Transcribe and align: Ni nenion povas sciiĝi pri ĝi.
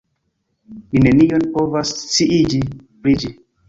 Ni 0.95 1.03
nenion 1.03 1.47
povas 1.59 1.95
sciiĝi 2.01 2.67
pri 2.83 3.19
ĝi. 3.25 3.37